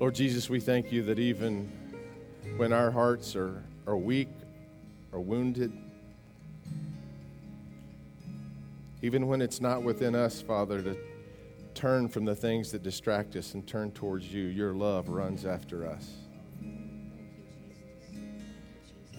[0.00, 1.70] Lord Jesus, we thank you that even
[2.56, 4.30] when our hearts are, are weak
[5.12, 5.70] or wounded,
[9.02, 10.96] even when it's not within us, Father, to
[11.74, 15.86] turn from the things that distract us and turn towards you, your love runs after
[15.86, 16.10] us.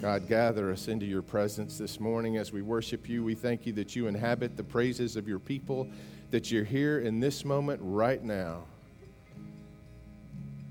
[0.00, 3.22] God, gather us into your presence this morning as we worship you.
[3.22, 5.90] We thank you that you inhabit the praises of your people,
[6.30, 8.62] that you're here in this moment right now.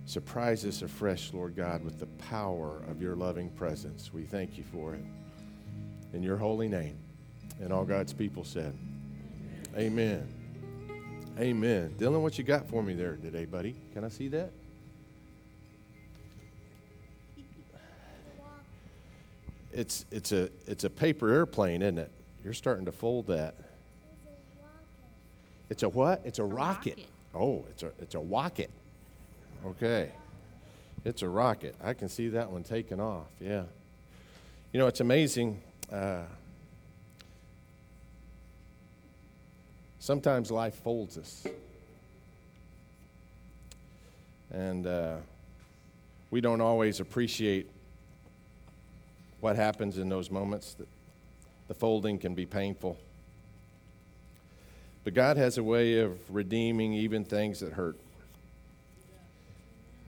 [0.10, 4.12] Surprise us afresh, Lord God, with the power of your loving presence.
[4.12, 5.04] We thank you for it.
[6.14, 6.98] In your holy name.
[7.62, 8.76] And all God's people said,
[9.78, 10.28] Amen.
[11.40, 11.94] Amen.
[12.00, 13.76] Dylan, what you got for me there today, buddy?
[13.94, 14.50] Can I see that?
[19.72, 22.12] It's, it's, a, it's a paper airplane, isn't it?
[22.44, 23.54] You're starting to fold that.
[25.70, 26.24] It's a what?
[26.26, 26.98] It's a, a rocket.
[26.98, 27.06] rocket.
[27.36, 28.72] Oh, it's a, it's a rocket.
[29.66, 30.12] Okay.
[31.06, 31.76] It's a rocket.
[31.84, 33.28] I can see that one taking off.
[33.40, 33.64] Yeah.
[34.72, 35.62] You know, it's amazing.
[35.92, 36.24] Uh,
[40.00, 41.48] sometimes life folds us.
[44.52, 45.18] And uh,
[46.32, 47.70] we don't always appreciate
[49.42, 50.74] what happens in those moments.
[50.74, 50.88] That
[51.68, 52.98] the folding can be painful.
[55.04, 57.98] But God has a way of redeeming even things that hurt.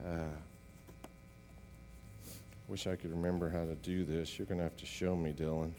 [0.04, 0.24] Uh,
[2.66, 4.38] wish I could remember how to do this.
[4.38, 5.70] You're going to have to show me, Dylan.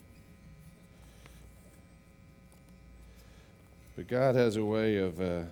[3.96, 5.44] But God has a way of, uh,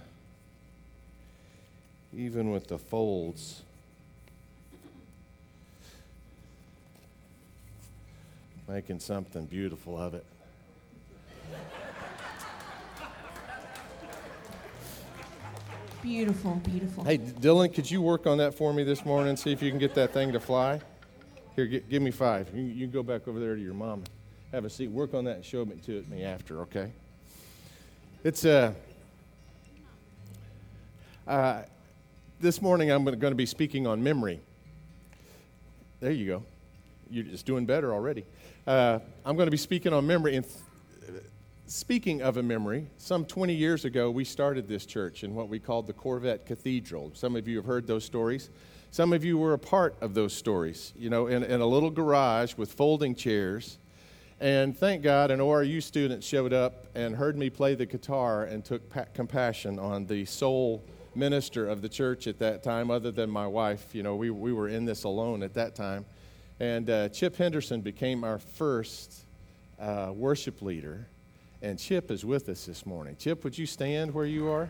[2.15, 3.61] even with the folds,
[8.67, 10.25] making something beautiful of it.
[16.01, 17.03] Beautiful, beautiful.
[17.03, 19.37] Hey, Dylan, could you work on that for me this morning?
[19.37, 20.81] See if you can get that thing to fly.
[21.55, 22.49] Here, give me five.
[22.55, 24.03] You, you go back over there to your mom.
[24.51, 24.89] Have a seat.
[24.89, 26.91] Work on that and show it to me after, okay?
[28.23, 28.73] It's uh,
[31.27, 31.61] uh,
[32.39, 34.39] this morning I'm going to be speaking on memory.
[35.99, 36.43] There you go.
[37.11, 38.25] You're just doing better already.
[38.65, 40.35] Uh, I'm going to be speaking on memory.
[40.35, 40.47] And
[41.71, 45.57] speaking of a memory, some 20 years ago, we started this church in what we
[45.57, 47.11] called the Corvette Cathedral.
[47.13, 48.49] Some of you have heard those stories.
[48.91, 51.89] Some of you were a part of those stories, you know, in, in a little
[51.89, 53.77] garage with folding chairs.
[54.41, 58.65] And thank God, an ORU student showed up and heard me play the guitar and
[58.65, 60.83] took pa- compassion on the sole
[61.15, 63.95] minister of the church at that time, other than my wife.
[63.95, 66.05] You know, we, we were in this alone at that time.
[66.59, 69.25] And uh, Chip Henderson became our first
[69.79, 71.07] uh, worship leader.
[71.63, 73.15] And Chip is with us this morning.
[73.15, 74.67] Chip, would you stand where you are?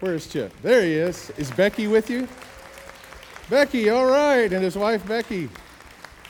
[0.00, 0.50] Where is Chip?
[0.62, 1.28] There he is.
[1.36, 2.26] Is Becky with you?
[3.50, 5.50] Becky, all right, and his wife Becky.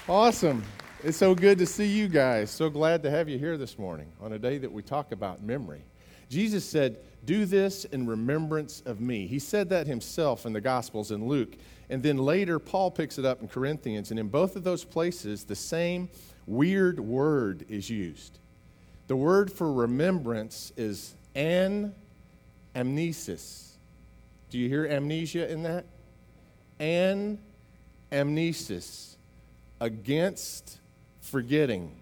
[0.08, 0.64] Awesome.
[1.04, 2.50] It's so good to see you guys.
[2.50, 5.44] So glad to have you here this morning on a day that we talk about
[5.44, 5.84] memory.
[6.28, 9.28] Jesus said, Do this in remembrance of me.
[9.28, 11.56] He said that himself in the Gospels in Luke.
[11.88, 14.10] And then later, Paul picks it up in Corinthians.
[14.10, 16.08] And in both of those places, the same
[16.46, 18.40] weird word is used.
[19.06, 21.94] The word for remembrance is an
[22.74, 23.70] amnesis.
[24.50, 25.84] Do you hear amnesia in that?
[26.78, 27.38] An
[28.10, 29.16] amnesis.
[29.80, 30.78] Against
[31.20, 31.92] forgetting.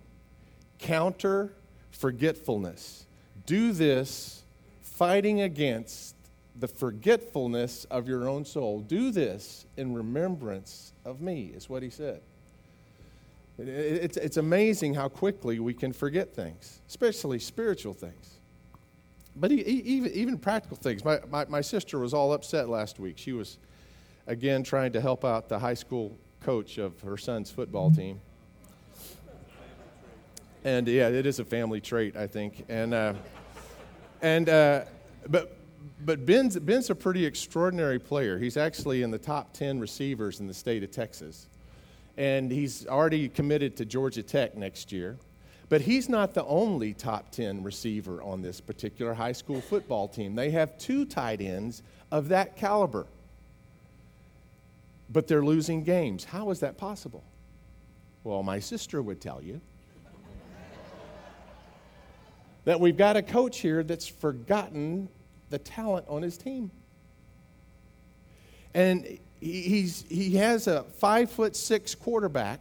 [0.79, 1.53] Counter
[1.91, 3.07] forgetfulness.
[3.47, 4.43] Do this
[4.83, 6.15] fighting against
[6.59, 8.81] the forgetfulness of your own soul.
[8.81, 12.21] Do this in remembrance of me, is what he said.
[13.59, 18.41] It's, it's amazing how quickly we can forget things, especially spiritual things.
[19.37, 21.05] But even, even practical things.
[21.05, 23.19] My, my, my sister was all upset last week.
[23.19, 23.59] She was,
[24.27, 28.21] again, trying to help out the high school coach of her son's football team.
[30.65, 32.65] And yeah, it is a family trait, I think.
[32.69, 33.15] And, uh,
[34.23, 34.85] and uh,
[35.29, 35.57] but,
[36.05, 38.39] but Ben's, Ben's a pretty extraordinary player.
[38.39, 41.49] He's actually in the top 10 receivers in the state of Texas
[42.17, 45.19] and he's already committed to Georgia Tech next year.
[45.69, 50.35] But he's not the only top 10 receiver on this particular high school football team.
[50.35, 51.83] They have two tight ends
[52.13, 53.07] of that caliber.
[55.11, 56.25] But they're losing games.
[56.25, 57.25] How is that possible?
[58.25, 59.61] Well, my sister would tell you
[62.65, 65.09] that we've got a coach here that's forgotten
[65.51, 66.71] the talent on his team.
[68.75, 72.61] And he's, he has a five foot six quarterback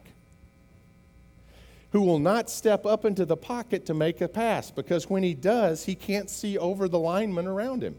[1.91, 5.33] who will not step up into the pocket to make a pass because when he
[5.33, 7.95] does, he can't see over the lineman around him.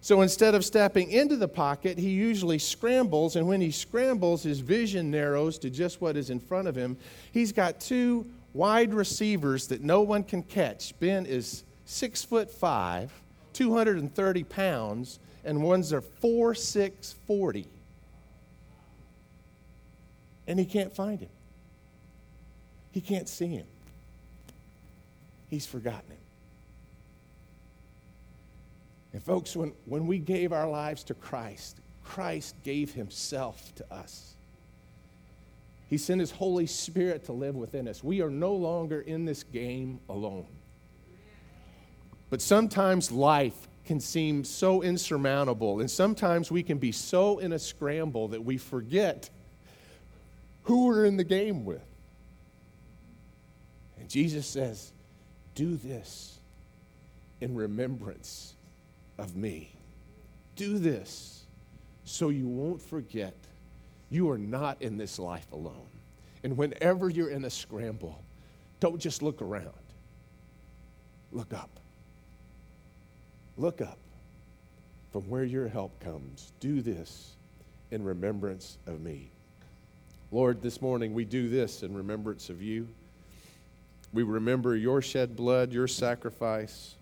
[0.00, 4.60] So instead of stepping into the pocket, he usually scrambles, and when he scrambles, his
[4.60, 6.96] vision narrows to just what is in front of him.
[7.32, 8.24] He's got two
[8.54, 10.96] wide receivers that no one can catch.
[11.00, 13.10] Ben is six foot five,
[13.56, 17.66] 230 pounds, and one's are four, six, 40.
[20.46, 21.30] And he can't find him.
[22.92, 23.66] He can't see him.
[25.48, 26.18] He's forgotten him.
[29.14, 34.34] And, folks, when, when we gave our lives to Christ, Christ gave himself to us.
[35.88, 38.04] He sent his Holy Spirit to live within us.
[38.04, 40.46] We are no longer in this game alone.
[42.30, 47.58] But sometimes life can seem so insurmountable, and sometimes we can be so in a
[47.58, 49.30] scramble that we forget
[50.64, 51.84] who we're in the game with.
[53.98, 54.92] And Jesus says,
[55.54, 56.38] Do this
[57.40, 58.54] in remembrance
[59.18, 59.72] of me.
[60.56, 61.44] Do this
[62.04, 63.34] so you won't forget
[64.10, 65.88] you are not in this life alone.
[66.42, 68.22] And whenever you're in a scramble,
[68.78, 69.70] don't just look around.
[71.32, 71.70] Look up.
[73.58, 73.98] Look up
[75.12, 76.52] from where your help comes.
[76.60, 77.34] Do this
[77.90, 79.30] in remembrance of me.
[80.32, 82.88] Lord, this morning we do this in remembrance of you.
[84.12, 86.96] We remember your shed blood, your sacrifice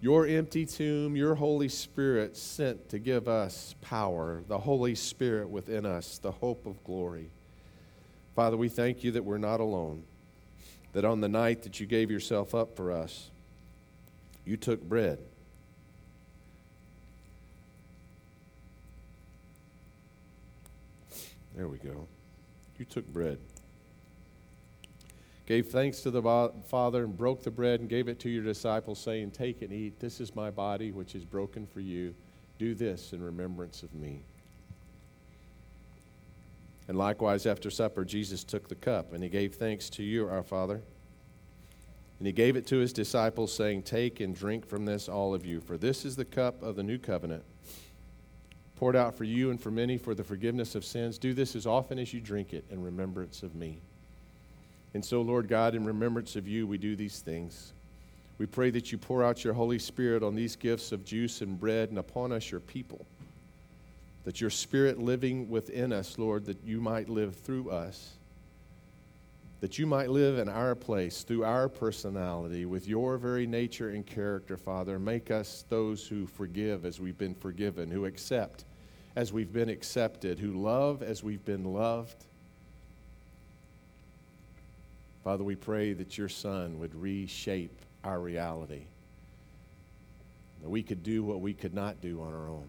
[0.00, 5.84] your empty tomb, your Holy Spirit sent to give us power, the Holy Spirit within
[5.84, 7.30] us, the hope of glory.
[8.36, 10.04] Father, we thank you that we're not alone,
[10.92, 13.30] that on the night that you gave yourself up for us,
[14.48, 15.18] you took bread.
[21.54, 22.06] There we go.
[22.78, 23.38] You took bread
[25.48, 28.98] gave thanks to the Father and broke the bread and gave it to your disciples,
[28.98, 29.98] saying, Take and eat.
[29.98, 32.14] This is my body, which is broken for you.
[32.58, 34.20] Do this in remembrance of me.
[36.86, 40.42] And likewise, after supper, Jesus took the cup and he gave thanks to you, our
[40.42, 40.82] Father.
[42.18, 45.46] And he gave it to his disciples, saying, Take and drink from this, all of
[45.46, 47.44] you, for this is the cup of the new covenant,
[48.76, 51.18] poured out for you and for many for the forgiveness of sins.
[51.18, 53.80] Do this as often as you drink it in remembrance of me.
[54.94, 57.72] And so, Lord God, in remembrance of you, we do these things.
[58.38, 61.58] We pray that you pour out your Holy Spirit on these gifts of juice and
[61.58, 63.04] bread and upon us, your people.
[64.24, 68.17] That your Spirit living within us, Lord, that you might live through us.
[69.60, 74.06] That you might live in our place through our personality with your very nature and
[74.06, 74.98] character, Father.
[74.98, 78.64] Make us those who forgive as we've been forgiven, who accept
[79.16, 82.24] as we've been accepted, who love as we've been loved
[85.28, 88.84] Father, we pray that your Son would reshape our reality,
[90.62, 92.66] that we could do what we could not do on our own,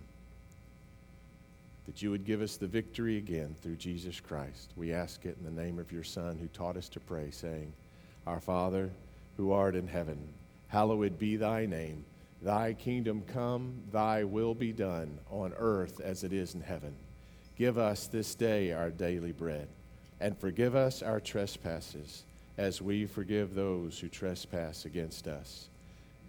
[1.90, 4.74] that you would give us the victory again through Jesus Christ.
[4.76, 7.74] We ask it in the name of your Son who taught us to pray, saying,
[8.28, 8.92] Our Father,
[9.38, 10.20] who art in heaven,
[10.68, 12.06] hallowed be thy name.
[12.44, 16.94] Thy kingdom come, thy will be done on earth as it is in heaven.
[17.58, 19.68] Give us this day our daily bread,
[20.20, 22.24] and forgive us our trespasses
[22.60, 25.70] as we forgive those who trespass against us.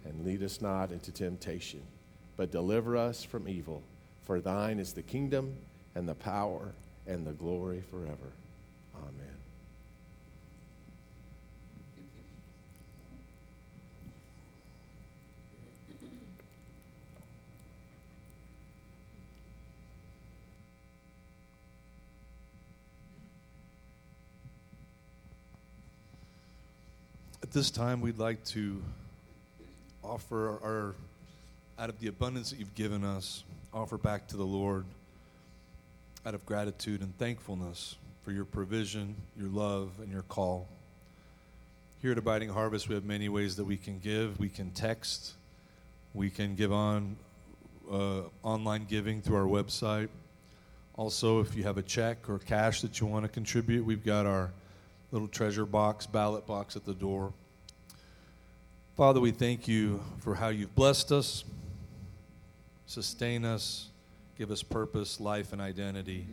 [0.05, 1.83] And lead us not into temptation,
[2.35, 3.83] but deliver us from evil.
[4.31, 5.57] For thine is the kingdom
[5.93, 6.71] and the power
[7.05, 8.31] and the glory forever.
[8.95, 9.27] Amen.
[27.43, 28.81] At this time, we'd like to
[30.01, 30.95] offer our,
[31.77, 34.85] out of the abundance that you've given us, offer back to the Lord
[36.25, 40.67] out of gratitude and thankfulness for your provision, your love, and your call.
[42.01, 44.39] Here at Abiding Harvest, we have many ways that we can give.
[44.39, 45.33] We can text,
[46.13, 47.15] we can give on
[47.89, 50.09] uh, online giving through our website.
[50.95, 54.25] Also, if you have a check or cash that you want to contribute, we've got
[54.25, 54.51] our
[55.11, 57.31] little treasure box, ballot box at the door.
[58.97, 61.45] Father, we thank you for how you've blessed us,
[62.91, 63.87] sustain us,
[64.37, 66.27] give us purpose, life, and identity.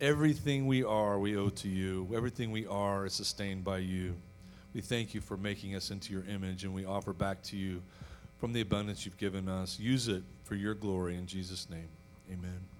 [0.00, 2.06] Everything we are, we owe to you.
[2.14, 4.14] Everything we are is sustained by you.
[4.74, 7.80] We thank you for making us into your image, and we offer back to you
[8.38, 9.78] from the abundance you've given us.
[9.78, 11.88] Use it for your glory in Jesus' name.
[12.30, 12.73] Amen.